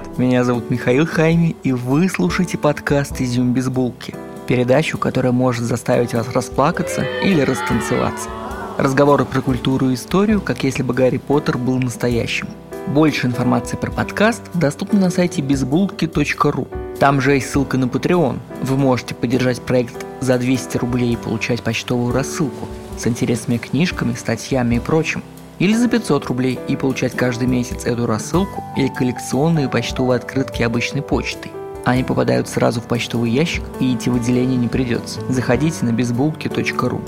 [0.00, 0.18] привет!
[0.18, 4.14] Меня зовут Михаил Хайми, и вы слушаете подкаст «Изюм без булки».
[4.48, 8.28] Передачу, которая может заставить вас расплакаться или растанцеваться.
[8.76, 12.48] Разговоры про культуру и историю, как если бы Гарри Поттер был настоящим.
[12.88, 16.68] Больше информации про подкаст доступна на сайте безбулки.ру.
[16.98, 18.38] Там же есть ссылка на Patreon.
[18.62, 22.66] Вы можете поддержать проект за 200 рублей и получать почтовую рассылку
[22.98, 25.22] с интересными книжками, статьями и прочим–
[25.58, 31.02] или за 500 рублей и получать каждый месяц эту рассылку или коллекционные почтовые открытки обычной
[31.02, 31.52] почтой.
[31.84, 35.20] Они попадают сразу в почтовый ящик и идти в отделение не придется.
[35.28, 37.02] Заходите на безбулки.ру.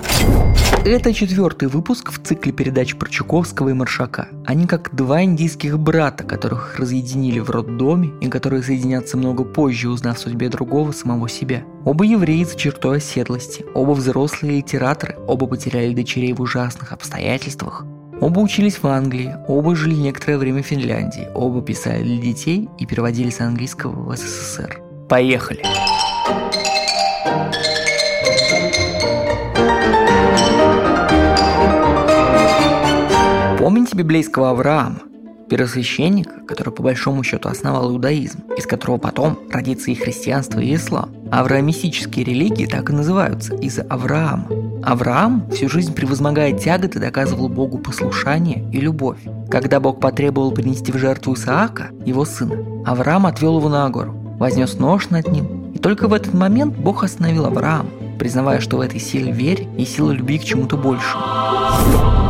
[0.84, 4.28] Это четвертый выпуск в цикле передач про Чуковского и Маршака.
[4.44, 10.18] Они как два индийских брата, которых разъединили в роддоме и которые соединятся много позже, узнав
[10.18, 11.64] судьбе другого самого себя.
[11.84, 17.84] Оба евреи за чертой оседлости, оба взрослые литераторы, оба потеряли дочерей в ужасных обстоятельствах,
[18.18, 22.86] Оба учились в Англии, оба жили некоторое время в Финляндии, оба писали для детей и
[22.86, 24.80] переводили с английского в СССР.
[25.06, 25.62] Поехали!
[33.58, 35.00] Помните библейского Авраама?
[35.48, 41.14] первосвященника, который по большому счету основал иудаизм, из которого потом родится и христианство, и ислам.
[41.30, 44.48] Авраамистические религии так и называются из-за Авраама.
[44.86, 49.18] Авраам всю жизнь превозмогая тяготы доказывал Богу послушание и любовь.
[49.50, 52.54] Когда Бог потребовал принести в жертву Исаака, его сына,
[52.86, 57.02] Авраам отвел его на гору, вознес нож над ним, и только в этот момент Бог
[57.02, 61.24] остановил Авраама, признавая, что в этой силе веры и сила любви к чему-то большему.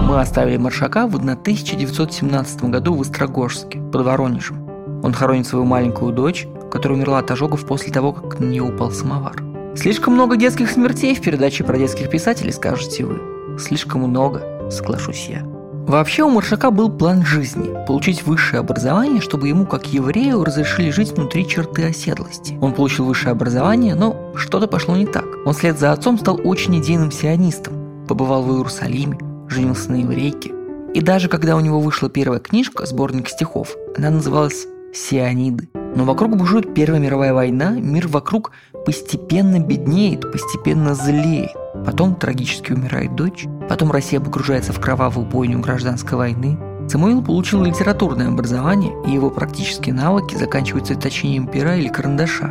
[0.05, 4.67] Мы оставили Маршака в 1917 году в Острогожске, под Воронежем.
[5.03, 8.91] Он хоронит свою маленькую дочь, которая умерла от ожогов после того, как на нее упал
[8.93, 9.46] самовар.
[9.77, 13.59] Слишком много детских смертей в передаче про детских писателей, скажете вы.
[13.59, 15.43] Слишком много, соглашусь я.
[15.87, 21.13] Вообще у Маршака был план жизни– получить высшее образование, чтобы ему, как еврею, разрешили жить
[21.13, 22.59] внутри черты оседлости.
[22.61, 25.27] Он получил высшее образование, но что-то пошло не так.
[25.45, 30.53] Он вслед за отцом стал очень идейным сионистом, побывал в Иерусалиме, женился на еврейке.
[30.95, 35.69] И даже когда у него вышла первая книжка, сборник стихов, она называлась «Сиониды».
[35.95, 38.53] Но вокруг бушует Первая мировая война, мир вокруг
[38.87, 41.51] постепенно беднеет, постепенно злеет.
[41.85, 46.57] Потом трагически умирает дочь, потом Россия погружается в кровавую бойню гражданской войны.
[46.89, 52.49] Самуил получил литературное образование, и его практические навыки заканчиваются точением пера или карандаша.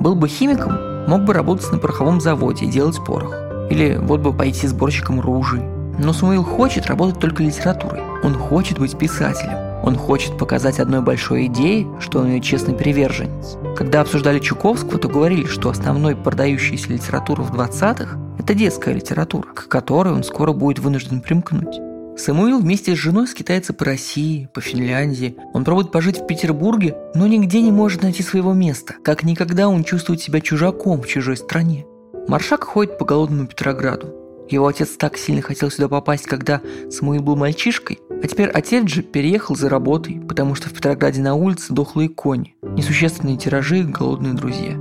[0.00, 3.34] Был бы химиком, мог бы работать на пороховом заводе и делать порох.
[3.70, 5.62] Или вот бы пойти сборщиком ружей.
[5.98, 8.02] Но Самуил хочет работать только литературой.
[8.22, 9.63] Он хочет быть писателем.
[9.84, 13.58] Он хочет показать одной большой идее, что он ее честный приверженец.
[13.76, 19.68] Когда обсуждали Чуковского, то говорили, что основной продающаяся литература в 20-х– это детская литература, к
[19.68, 21.80] которой он скоро будет вынужден примкнуть.
[22.16, 25.36] Самуил вместе с женой скитается по России, по Финляндии.
[25.52, 28.94] Он пробует пожить в Петербурге, но нигде не может найти своего места.
[29.04, 31.84] Как никогда он чувствует себя чужаком в чужой стране.
[32.26, 34.23] Маршак ходит по голодному Петрограду.
[34.48, 36.60] Его отец так сильно хотел сюда попасть, когда
[36.90, 41.34] Самуил был мальчишкой, а теперь отец же переехал за работой, потому что в Петрограде на
[41.34, 44.76] улице дохлые кони, несущественные тиражи и голодные друзья.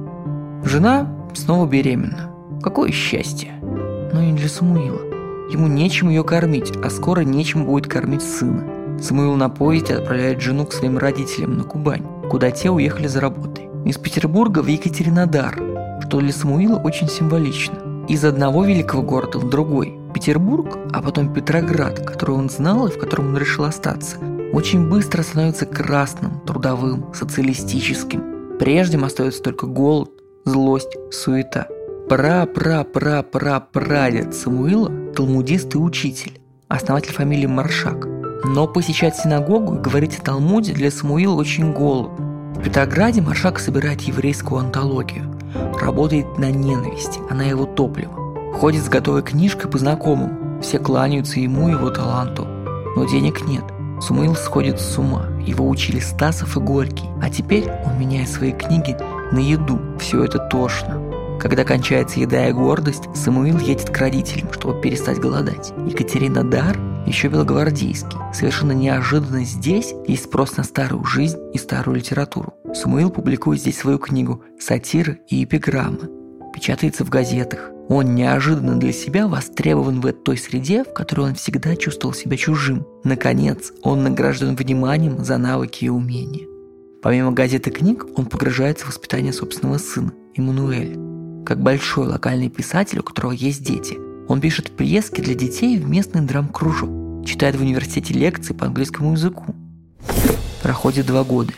[0.66, 2.32] Жена снова беременна.
[2.62, 3.54] Какое счастье!
[3.62, 5.02] Но не для Самуила.
[5.50, 9.00] Ему нечем ее кормить, а скоро нечем будет кормить сына.
[9.00, 13.70] Самуил на поезде отправляет жену к своим родителям на Кубань, куда те уехали за работой.
[13.86, 15.56] Из Петербурга в Екатеринодар,
[16.06, 22.06] что для Самуила очень символично из одного великого города в другой, Петербург, а потом Петроград,
[22.06, 24.18] который он знал и в котором он решил остаться,
[24.52, 28.58] очень быстро становится красным, трудовым, социалистическим.
[28.60, 30.12] Прежним остается только голод,
[30.46, 31.68] злость, суета.
[32.10, 38.06] Пра-пра-пра-пра-прадед Самуила– талмудист и учитель, основатель фамилии Маршак.
[38.46, 42.54] Но посещать синагогу и говорить о Талмуде для Самуила очень голодно.
[42.56, 45.34] В Петрограде Маршак собирает еврейскую антологию–
[45.82, 48.14] Работает на ненависти, она его топливо.
[48.54, 50.62] Ходит с готовой книжкой по знакомым.
[50.62, 52.46] Все кланяются ему и его таланту.
[52.96, 53.64] Но денег нет.
[54.00, 55.28] Сумаил сходит с ума.
[55.46, 57.10] Его учили Стасов и Горький.
[57.22, 58.96] А теперь он меняет свои книги
[59.32, 59.80] на еду.
[60.00, 61.02] Все это тошно.
[61.40, 65.74] Когда кончается еда и гордость, Самуил едет к родителям, чтобы перестать голодать.
[65.86, 68.18] Екатерина Дар еще белогвардейский.
[68.34, 72.54] Совершенно неожиданно здесь есть спрос на старую жизнь и старую литературу.
[72.74, 76.10] Самуил публикует здесь свою книгу «Сатиры и эпиграммы».
[76.54, 77.70] Печатается в газетах.
[77.88, 82.86] Он неожиданно для себя востребован в той среде, в которой он всегда чувствовал себя чужим.
[83.04, 86.48] Наконец, он награжден вниманием за навыки и умения.
[87.04, 91.46] Помимо газеты книг, он погружается в воспитание собственного сына, Эммануэля.
[91.46, 93.98] Как большой локальный писатель, у которого есть дети,
[94.28, 99.54] он пишет пьески для детей в местный драм-кружок, читает в университете лекции по английскому языку.
[100.64, 101.52] Проходит два года.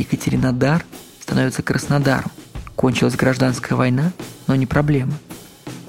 [0.00, 0.84] Екатеринодар
[1.20, 2.30] становится Краснодаром.
[2.74, 4.12] Кончилась гражданская война,
[4.46, 5.12] но не проблема.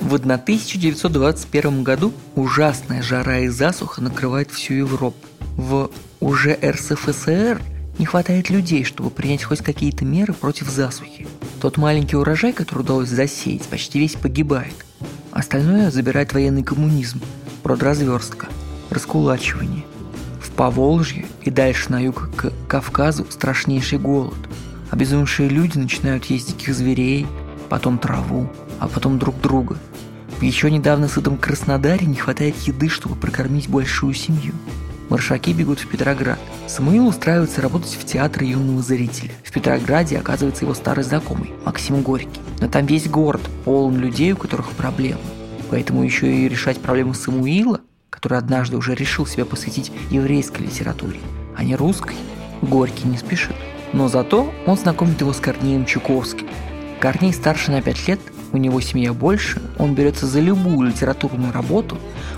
[0.02, 5.18] В 1921 году ужасная жара и засуха накрывает всю Европу.
[5.56, 7.62] В уже РСФСР
[7.98, 11.28] не хватает людей, чтобы принять хоть какие-то меры против засухи.
[11.62, 14.74] Тот маленький урожай, который удалось засеять, почти весь погибает.
[15.32, 17.22] Остальное забирает военный коммунизм,
[17.64, 18.48] продразверстка,
[18.90, 19.86] раскулачивание.
[20.52, 24.38] В Поволжье и дальше на юг к Кавказу страшнейший голод.
[24.90, 27.26] Обезумевшие люди начинают есть диких зверей,
[27.70, 28.50] потом траву,
[28.80, 29.78] а потом друг друга.
[30.38, 34.54] В еще недавно сытом Краснодаре не хватает еды, чтобы прокормить большую семью.
[35.10, 36.40] Маршаки бегут в Петроград.
[36.68, 39.32] Самуил устраивается работать в театр юного зрителя.
[39.44, 42.40] В Петрограде оказывается его старый знакомый, Максим Горький.
[42.60, 45.20] Но там весь город полон людей, у которых проблемы.
[45.70, 47.81] Поэтому еще и решать проблемы Самуила,
[48.22, 51.20] который однажды уже решил себя посвятить еврейской литературе,
[51.58, 52.16] а не русской,
[52.62, 53.56] Горький не спешит.
[53.94, 56.48] Но зато он знакомит его с Корнеем Чуковским.
[57.00, 58.20] Корней старше на 5 лет,
[58.52, 61.98] у него семья больше, он берется за любую литературную работу,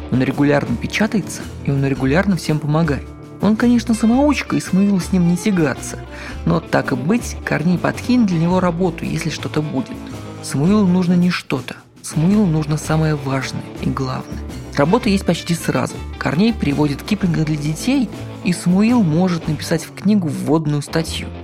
[0.10, 3.06] он регулярно печатается, и он регулярно всем помогает.
[3.42, 6.00] Он, конечно, самоучка, и Самуилу с ним не тягаться,
[6.46, 9.98] но так и быть, Корней подкинет для него работу, если что-то будет.
[10.44, 14.43] Самуилу нужно не что-то, Самуилу нужно самое важное и главное.
[14.75, 15.96] Работа есть почти сразу.
[16.18, 18.10] Корней переводит Киплинга для детей,
[18.44, 21.28] и Самуил может написать в книгу вводную статью–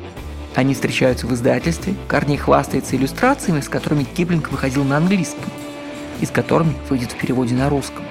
[0.56, 5.46] они встречаются в издательстве, Корней хвастается иллюстрациями, с которыми Киплинг выходил на английском,
[6.20, 8.04] и с которыми выйдет в переводе на русском.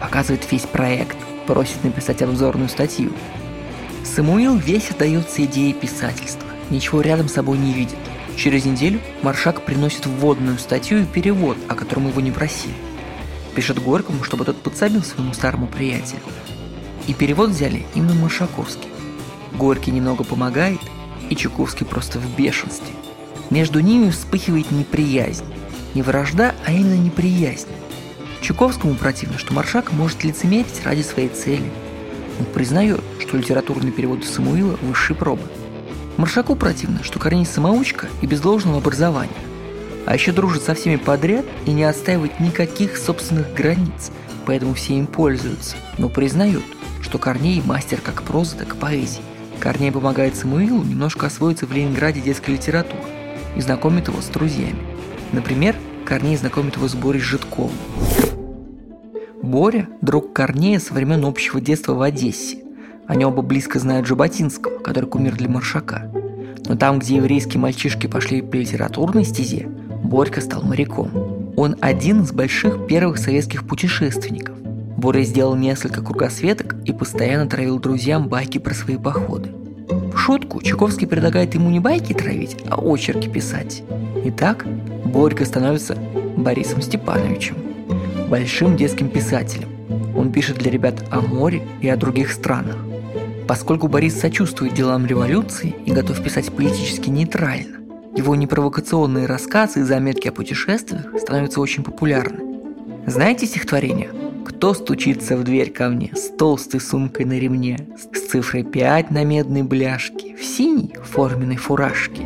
[0.00, 1.16] Показывает весь проект,
[1.46, 3.12] просит написать обзорную статью.
[4.04, 7.98] Самуил весь отдается идее писательства, ничего рядом с собой не видит.
[8.36, 12.74] Через неделю Маршак приносит вводную статью и перевод, о котором его не просили.
[13.54, 16.20] Пишет Горькому, чтобы тот подсобил своему старому приятелю.
[17.06, 18.88] И перевод взяли именно Маршаковский.
[19.52, 20.80] Горький немного помогает,
[21.28, 22.94] и Чуковский просто в бешенстве.
[23.50, 25.44] Между ними вспыхивает неприязнь.
[25.94, 27.68] Не вражда, а именно неприязнь.
[28.40, 31.70] Чуковскому противно, что Маршак может лицемерить ради своей цели.
[32.40, 35.42] Он признает, что литературный перевод Самуила– высшей пробы.
[36.16, 39.30] Маршаку противно, что Корней самоучка и без должного образования.
[40.06, 44.10] А еще дружит со всеми подряд и не отстаивает никаких собственных границ,
[44.46, 46.64] поэтому все им пользуются, но признают,
[47.02, 49.22] что Корней мастер как прозы, так и поэзии.
[49.60, 53.02] Корней помогает Самуилу немножко освоиться в Ленинграде детской литературы
[53.56, 54.78] и знакомит его с друзьями.
[55.32, 57.72] Например, Корней знакомит его с Борей Житковым.
[59.40, 62.58] Боря– друг Корнея со времен общего детства в Одессе.
[63.06, 66.10] Они оба близко знают Жаботинского, который кумир для Маршака.
[66.66, 69.68] Но там, где еврейские мальчишки пошли по литературной стезе,
[70.12, 71.54] Борька стал моряком.
[71.56, 74.54] Он один из больших первых советских путешественников.
[74.98, 79.50] Боря сделал несколько кругосветок и постоянно травил друзьям байки про свои походы.
[80.12, 83.84] В шутку Чуковский предлагает ему не байки травить, а очерки писать.
[84.26, 84.66] Итак,
[85.06, 85.96] Борька становится
[86.36, 87.56] Борисом Степановичем,
[88.28, 89.70] большим детским писателем.
[90.14, 92.76] Он пишет для ребят о море и о других странах.
[93.48, 97.78] Поскольку Борис сочувствует делам революции и готов писать политически нейтрально,
[98.14, 102.40] его непровокационные рассказы и заметки о путешествиях становятся очень популярны.
[103.06, 104.10] Знаете стихотворение
[104.62, 109.24] кто стучится в дверь ко мне с толстой сумкой на ремне, с цифрой 5 на
[109.24, 112.22] медной бляшке, в синей форменной фуражке?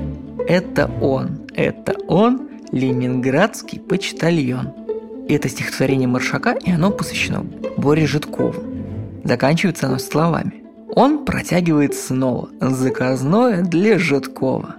[0.47, 4.75] Это он, это он, ленинградский почтальон.
[5.29, 8.63] Это стихотворение Маршака, и оно посвящено Боре Житкову.
[9.25, 10.63] Заканчивается оно словами.
[10.95, 14.77] Он протягивает снова заказное для Житкова.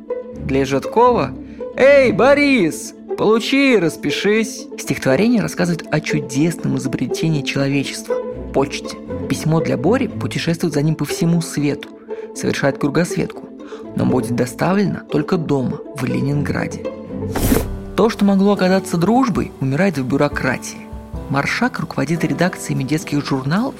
[0.48, 1.34] Для Житкова
[1.76, 4.66] «Эй, Борис, Получи, распишись.
[4.80, 8.16] Стихотворение рассказывает о чудесном изобретении человечества–
[8.54, 8.96] почте.
[9.28, 11.90] Письмо для Бори путешествует за ним по всему свету,
[12.34, 13.50] совершает кругосветку,
[13.98, 16.86] но будет доставлено только дома, в Ленинграде.
[17.98, 20.88] То, что могло оказаться дружбой, умирает в бюрократии.
[21.30, 23.76] Маршак руководит редакциями детских журналов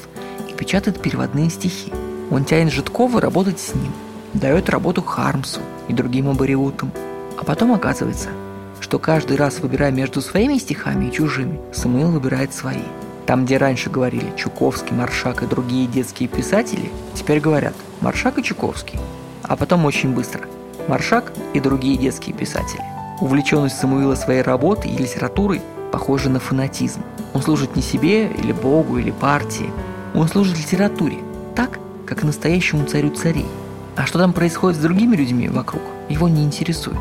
[0.50, 1.94] и печатает переводные стихи.
[2.30, 3.94] Он тянет Житкова работать с ним,
[4.34, 6.92] дает работу Хармсу и другим абориутам.
[7.38, 8.30] А потом оказывается–
[8.80, 12.84] что каждый раз, выбирая между своими стихами и чужими, Самуил выбирает свои.
[13.26, 19.00] Там, где раньше говорили Чуковский, Маршак и другие детские писатели, теперь говорят Маршак и Чуковский.
[19.44, 20.42] А потом очень быстро
[20.88, 22.82] Маршак и другие детские писатели.
[23.20, 27.02] Увлеченность Самуила своей работой и литературой похожа на фанатизм.
[27.34, 29.70] Он служит не себе, или Богу, или партии.
[30.14, 31.18] Он служит литературе,
[31.56, 33.48] так, как настоящему царю царей.
[33.98, 37.00] А что там происходит с другими людьми вокруг, его не интересует.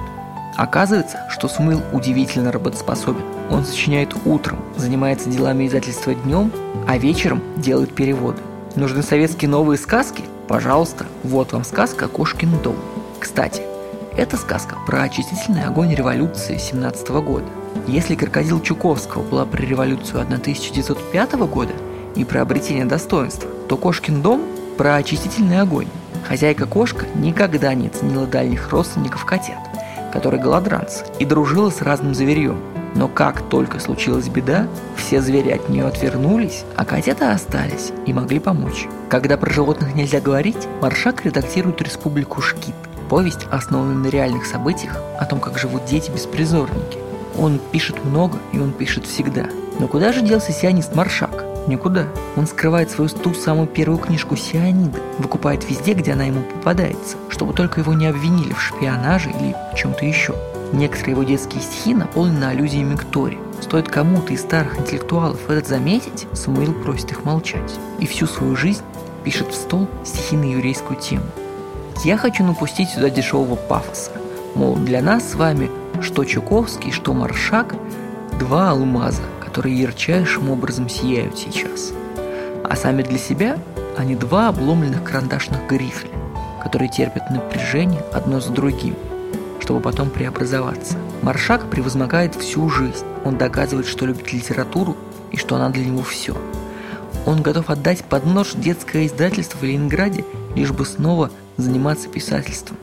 [0.56, 3.22] Оказывается, что Смыл удивительно работоспособен.
[3.50, 6.50] Он сочиняет утром, занимается делами издательства днем,
[6.88, 8.40] а вечером делает переводы.
[8.76, 10.24] Нужны советские новые сказки?
[10.48, 12.76] Пожалуйста, вот вам сказка «Кошкин дом».
[13.20, 13.60] Кстати,
[14.16, 17.46] это сказка про очистительный огонь революции 17 года.
[17.86, 21.74] Если крокодил Чуковского была про революцию 1905 года
[22.14, 24.40] и про обретение достоинства, то Кошкин дом
[24.78, 25.88] про очистительный огонь.
[26.28, 29.58] Хозяйка-кошка никогда не ценила дальних родственников котят,
[30.12, 32.60] которые голодранцы, и дружила с разным зверьем.
[32.96, 34.66] Но как только случилась беда,
[34.96, 38.88] все звери от нее отвернулись, а котята остались и могли помочь.
[39.08, 42.74] Когда про животных нельзя говорить, Маршак редактирует «Республику Шкит»,
[43.08, 46.98] повесть, основанную на реальных событиях о том, как живут дети-беспризорники.
[47.38, 49.46] Он пишет много, и он пишет всегда.
[49.78, 51.45] Но куда же делся сионист Маршак?
[51.66, 52.06] Никуда.
[52.36, 57.52] Он скрывает свою ту самую первую книжку Сиониды, выкупает везде, где она ему попадается, чтобы
[57.52, 60.34] только его не обвинили в шпионаже или чем-то еще.
[60.72, 63.38] Некоторые его детские стихи наполнены аллюзиями к Торе.
[63.60, 67.74] Стоит кому-то из старых интеллектуалов это заметить, Самуил просит их молчать.
[67.98, 68.82] И всю свою жизнь
[69.24, 71.24] пишет в стол стихи на еврейскую тему.
[72.04, 74.10] Я хочу напустить сюда дешевого пафоса.
[74.54, 75.70] Мол, для нас с вами
[76.02, 77.74] что Чуковский, что Маршак–
[78.38, 79.22] два алмаза,
[79.56, 81.94] которые ярчайшим образом сияют сейчас.
[82.62, 83.58] А сами для себя
[83.96, 86.12] они два обломленных карандашных грифеля,
[86.62, 88.94] которые терпят напряжение одно за другим,
[89.60, 90.98] чтобы потом преобразоваться.
[91.22, 93.06] Маршак превозмогает всю жизнь.
[93.24, 94.94] Он доказывает, что любит литературу
[95.32, 96.36] и что она для него все.
[97.24, 100.22] Он готов отдать под нож детское издательство в Ленинграде,
[100.54, 102.76] лишь бы снова заниматься писательством.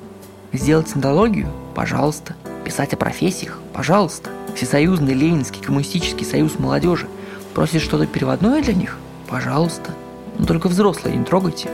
[0.54, 1.52] Сделать антологию?
[1.76, 2.34] Пожалуйста.
[2.66, 3.60] Писать о профессиях?
[3.74, 4.32] Пожалуйста.
[4.56, 7.08] Всесоюзный Ленинский коммунистический союз молодежи
[7.54, 8.98] просит что-то переводное для них?
[9.28, 9.92] Пожалуйста.
[10.38, 11.70] Но только взрослые не трогайте.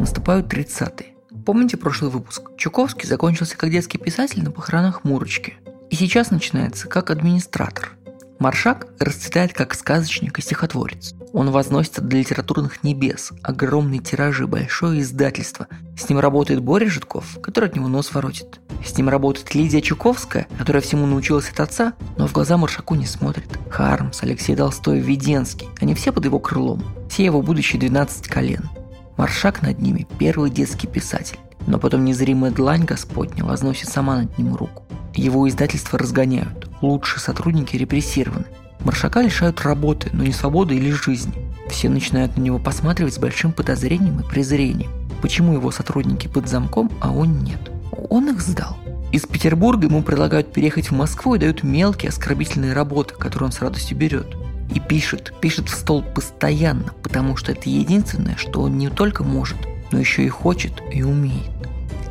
[0.00, 1.14] Наступают 30-е.
[1.44, 2.50] Помните прошлый выпуск?
[2.56, 5.54] Чуковский закончился как детский писатель на похоронах Мурочки.
[5.90, 7.92] И сейчас начинается как администратор.
[8.38, 11.14] Маршак расцветает как сказочник и стихотворец.
[11.32, 15.68] Он возносится до литературных небес, огромные тиражи, большое издательство.
[15.96, 18.60] С ним работает Боря Житков, который от него нос воротит.
[18.84, 23.06] С ним работает Лидия Чуковская, которая всему научилась от отца, но в глаза Маршаку не
[23.06, 23.58] смотрит.
[23.70, 26.82] Хармс, Алексей Толстой, Веденский, они все под его крылом.
[27.08, 28.68] Все его будущие 12 колен.
[29.16, 31.38] Маршак над ними– первый детский писатель.
[31.66, 34.84] Но потом незримая длань Господня возносит сама над ним руку.
[35.14, 38.44] Его издательства разгоняют, лучшие сотрудники репрессированы.
[38.80, 41.32] Маршака лишают работы, но не свободы или жизни.
[41.68, 44.90] Все начинают на него посматривать с большим подозрением и презрением.
[45.22, 47.58] Почему его сотрудники под замком, а он нет?
[48.08, 48.76] Он их сдал.
[49.12, 53.60] Из Петербурга ему предлагают переехать в Москву и дают мелкие оскорбительные работы, которые он с
[53.60, 54.36] радостью берет.
[54.74, 59.56] И пишет, пишет в стол постоянно, потому что это единственное, что он не только может,
[59.92, 61.50] но еще и хочет и умеет.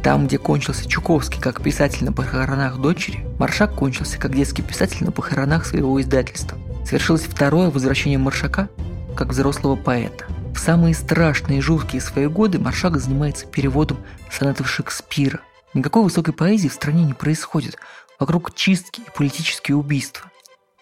[0.01, 5.11] Там, где кончился Чуковский как писатель на похоронах дочери, Маршак кончился как детский писатель на
[5.11, 6.57] похоронах своего издательства.
[6.85, 8.69] Свершилось второе возвращение Маршака
[9.15, 10.25] как взрослого поэта.
[10.53, 13.97] В самые страшные и жуткие свои годы Маршак занимается переводом
[14.31, 15.41] сонетов Шекспира.
[15.75, 17.77] Никакой высокой поэзии в стране не происходит.
[18.19, 20.31] Вокруг чистки и политические убийства.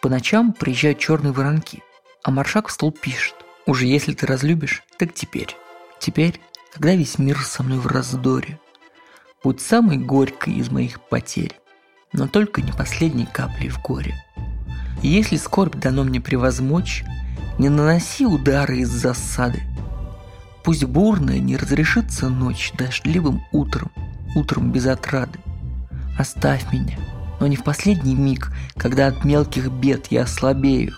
[0.01, 1.83] По ночам приезжают черные воронки,
[2.23, 3.35] а Маршак в стол пишет.
[3.65, 5.57] Уже если ты разлюбишь, так теперь.
[6.00, 6.39] Теперь,
[6.71, 8.59] когда весь мир со мной в раздоре,
[9.43, 11.59] Будь самой горькой из моих потерь,
[12.13, 14.15] но только не последней каплей в горе.
[15.01, 17.03] И если скорбь дано мне превозмочь,
[17.59, 19.62] не наноси удары из засады.
[20.63, 23.91] Пусть бурная не разрешится ночь дождливым утром,
[24.36, 25.40] утром без отрады.
[26.18, 26.98] Оставь меня,
[27.40, 30.94] но не в последний миг, когда от мелких бед я ослабею.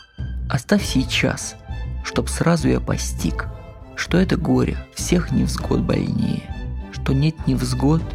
[0.49, 1.55] Оставь сейчас,
[2.03, 3.47] чтоб сразу я постиг,
[3.95, 6.43] что это горе всех невзгод больнее,
[6.91, 8.03] что нет невзгод–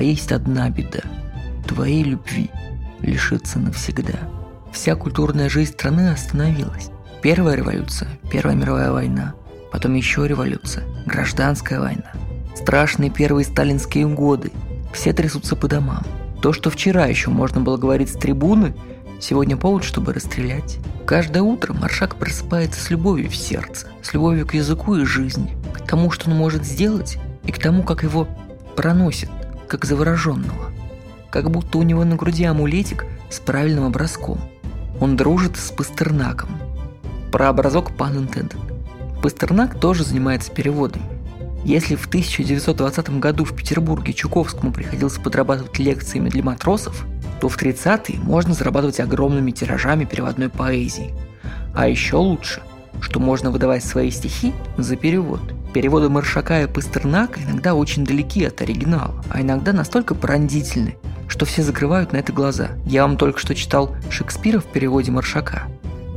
[0.00, 1.00] а есть одна беда–
[1.68, 2.50] твоей любви
[3.00, 4.18] лишиться навсегда.
[4.72, 6.90] Вся культурная жизнь страны остановилась.
[7.22, 9.34] Первая революция, Первая мировая война,
[9.70, 12.12] потом еще революция, гражданская война.
[12.54, 14.52] Страшные первые сталинские годы.
[14.92, 16.02] Все трясутся по домам.
[16.42, 18.74] То, что вчера еще можно было говорить с трибуны,
[19.20, 20.78] сегодня повод, чтобы расстрелять.
[21.06, 25.86] Каждое утро Маршак просыпается с любовью в сердце, с любовью к языку и жизни, к
[25.86, 28.28] тому, что он может сделать, и к тому, как его
[28.76, 29.28] проносит
[29.70, 30.72] как завороженного.
[31.30, 34.40] Как будто у него на груди амулетик с правильным образком.
[35.00, 36.50] Он дружит с Пастернаком.
[37.30, 38.56] Про образок пан интендент.
[39.22, 41.04] Пастернак тоже занимается переводами.
[41.64, 47.06] Если в 1920 году в Петербурге Чуковскому приходилось подрабатывать лекциями для матросов,
[47.40, 51.14] то в 30-е можно зарабатывать огромными тиражами переводной поэзии.
[51.74, 52.62] А еще лучше,
[53.00, 55.40] что можно выдавать свои стихи за перевод–
[55.72, 60.96] Переводы Маршака и Пастернака иногда очень далеки от оригинала, а иногда настолько пронзительны,
[61.28, 62.70] что все закрывают на это глаза.
[62.86, 65.68] Я вам только что читал Шекспира в переводе Маршака.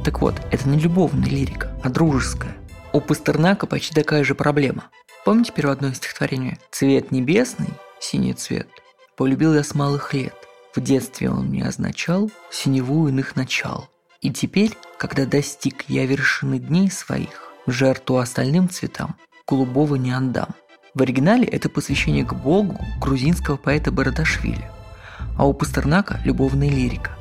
[0.04, 2.56] Так вот, это не любовная лирика, а дружеская.
[2.94, 4.86] У Пастернака почти такая же проблема.
[5.26, 7.70] Помните переводное стихотворение «Цвет небесный,
[8.02, 8.68] синий цвет,
[9.16, 10.36] полюбил я с малых лет.
[10.76, 13.88] В детстве он мне означал синеву иных начал.
[14.20, 19.16] И теперь, когда достиг я вершины дней своих, жертву остальным цветам
[19.48, 20.50] голубого не отдам.
[20.94, 24.70] В оригинале это посвящение к Богу грузинского поэта Барадашвили,
[25.38, 27.12] а у Пастернака– любовная лирика.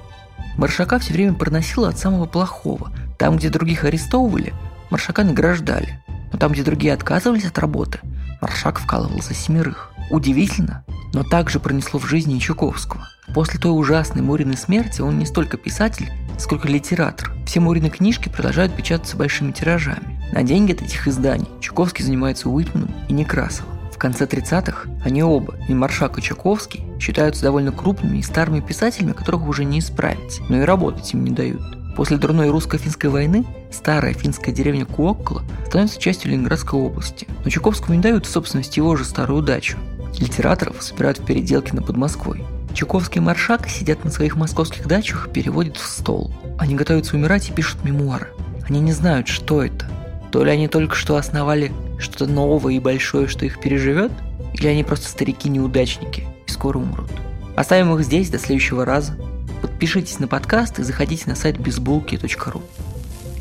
[0.58, 2.92] Маршака все время проносила от самого плохого.
[3.16, 4.52] Там, где других арестовывали,
[4.90, 6.02] Маршака награждали.
[6.32, 8.00] Но там, где другие отказывались от работы,
[8.40, 9.92] Маршак вкалывал за семерых.
[10.10, 13.08] Удивительно, но также пронесло в жизни Чуковского.
[13.34, 17.32] После той ужасной Муриной смерти он не столько писатель, сколько литератор.
[17.46, 20.20] Все Мурины книжки продолжают печататься большими тиражами.
[20.32, 23.72] На деньги от этих изданий Чуковский занимается Уитманом и Некрасовым.
[23.92, 29.12] В конце 30-х они оба, и Маршак, и Чуковский, считаются довольно крупными и старыми писателями,
[29.12, 31.62] которых уже не исправить, но и работать им не дают.
[31.96, 38.02] После дурной русско-финской войны старая финская деревня Куоккола становится частью Ленинградской области, но Чуковскому не
[38.02, 39.78] дают в собственности его же старую дачу.
[40.18, 42.44] Литераторов собирают в переделке на Подмосковье.
[42.74, 46.32] Чуковский и Маршак сидят на своих московских дачах и переводят в стол.
[46.58, 48.28] Они готовятся умирать и пишут мемуары.
[48.68, 49.86] Они не знают, что это.
[50.30, 54.12] То ли они только что основали что-то новое и большое, что их переживет,
[54.54, 57.10] или они просто старики-неудачники и скоро умрут.
[57.56, 59.14] Оставим их здесь до следующего раза.
[59.62, 62.62] Подпишитесь на подкаст и заходите на сайт безбулки.ру.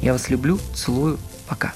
[0.01, 1.73] Я вас люблю, целую, пока.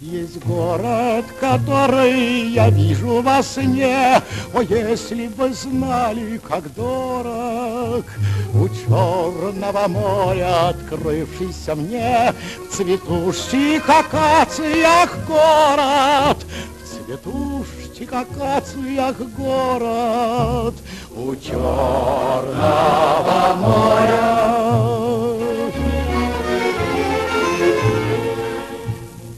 [0.00, 8.04] Есть город, который я вижу во сне, О, если бы знали, как дорог
[8.52, 16.38] У черного моря, открывшийся мне В цветущих акациях город,
[16.82, 20.74] В цветущих акациях город
[21.14, 22.34] У черного
[23.56, 24.50] моря.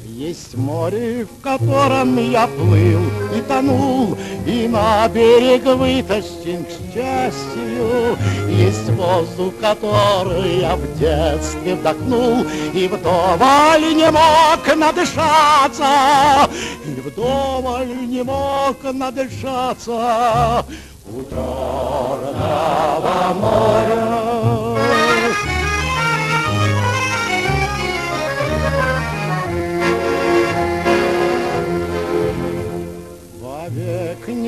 [0.06, 4.16] Есть море, в котором я плыл и тонул,
[4.46, 8.16] И на берег вытащен к счастью.
[8.48, 16.48] Есть воздух, который я в детстве вдохнул, И вдоволь не мог надышаться,
[16.84, 20.64] И вдоволь не мог надышаться
[21.10, 25.01] у черного моря.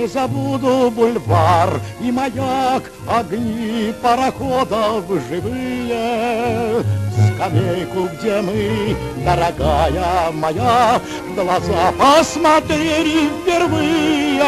[0.04, 6.84] Не забуду бульвар и маяк, Огни пароходов живые,
[7.34, 14.42] Скамейку, где мы, дорогая моя, В глаза посмотрели впервые,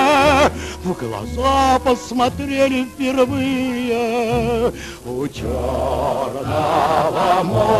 [0.84, 4.72] В глаза посмотрели впервые
[5.06, 6.42] У черного
[7.44, 7.75] моря.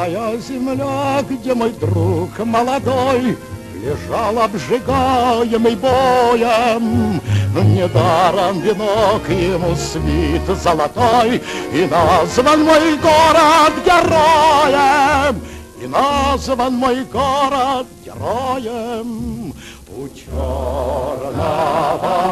[0.00, 3.36] Родная земля, где мой друг молодой
[3.74, 7.20] Лежал обжигаемый боем,
[7.54, 15.42] Недаром венок ему свит золотой, И назван мой город героем,
[15.82, 19.52] И назван мой город героем
[19.94, 21.34] у Черного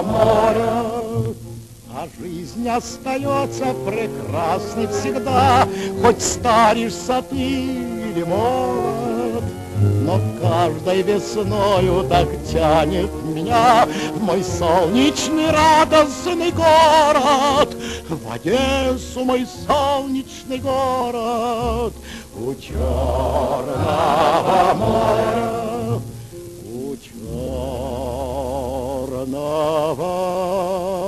[0.05, 0.88] моря.
[2.01, 5.67] А жизнь остается прекрасной всегда,
[6.01, 9.43] Хоть старишься ты или молод,
[10.05, 17.77] Но каждой весною так тянет меня В мой солнечный радостный город,
[18.09, 21.95] В Одессу мой солнечный город,
[22.37, 23.65] У Черного
[24.75, 26.01] моря,
[26.65, 26.97] У
[29.27, 31.08] Черного.